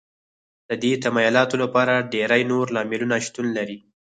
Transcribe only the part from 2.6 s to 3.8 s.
لاملونو شتون لري